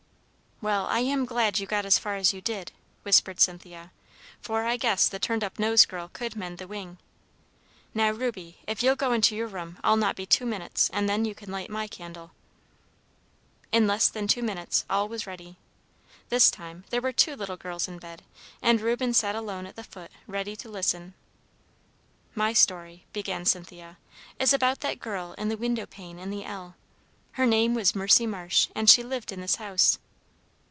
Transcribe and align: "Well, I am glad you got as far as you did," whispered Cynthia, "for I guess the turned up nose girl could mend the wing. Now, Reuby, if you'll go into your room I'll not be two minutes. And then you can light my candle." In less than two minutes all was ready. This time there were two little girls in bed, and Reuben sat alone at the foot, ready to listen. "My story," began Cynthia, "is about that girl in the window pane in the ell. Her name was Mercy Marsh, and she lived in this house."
"Well, 0.63 0.85
I 0.85 0.99
am 0.99 1.25
glad 1.25 1.57
you 1.57 1.65
got 1.65 1.87
as 1.87 1.97
far 1.97 2.15
as 2.17 2.33
you 2.33 2.39
did," 2.39 2.71
whispered 3.01 3.39
Cynthia, 3.39 3.91
"for 4.39 4.63
I 4.65 4.77
guess 4.77 5.09
the 5.09 5.17
turned 5.17 5.43
up 5.43 5.57
nose 5.57 5.87
girl 5.87 6.07
could 6.13 6.35
mend 6.35 6.59
the 6.59 6.67
wing. 6.67 6.99
Now, 7.95 8.11
Reuby, 8.11 8.57
if 8.67 8.83
you'll 8.83 8.95
go 8.95 9.11
into 9.11 9.35
your 9.35 9.47
room 9.47 9.79
I'll 9.83 9.97
not 9.97 10.15
be 10.15 10.27
two 10.27 10.45
minutes. 10.45 10.87
And 10.93 11.09
then 11.09 11.25
you 11.25 11.33
can 11.33 11.49
light 11.49 11.71
my 11.71 11.87
candle." 11.87 12.29
In 13.71 13.87
less 13.87 14.07
than 14.07 14.27
two 14.27 14.43
minutes 14.43 14.85
all 14.87 15.07
was 15.07 15.25
ready. 15.25 15.57
This 16.29 16.51
time 16.51 16.83
there 16.91 17.01
were 17.01 17.11
two 17.11 17.35
little 17.35 17.57
girls 17.57 17.87
in 17.87 17.97
bed, 17.97 18.21
and 18.61 18.81
Reuben 18.81 19.15
sat 19.15 19.33
alone 19.35 19.65
at 19.65 19.75
the 19.75 19.83
foot, 19.83 20.11
ready 20.27 20.55
to 20.57 20.69
listen. 20.69 21.15
"My 22.35 22.53
story," 22.53 23.05
began 23.13 23.45
Cynthia, 23.45 23.97
"is 24.37 24.53
about 24.53 24.81
that 24.81 24.99
girl 24.99 25.33
in 25.39 25.49
the 25.49 25.57
window 25.57 25.87
pane 25.87 26.19
in 26.19 26.29
the 26.29 26.45
ell. 26.45 26.75
Her 27.31 27.47
name 27.47 27.73
was 27.73 27.95
Mercy 27.95 28.27
Marsh, 28.27 28.67
and 28.75 28.87
she 28.91 29.01
lived 29.01 29.31
in 29.31 29.41
this 29.41 29.55
house." 29.55 29.97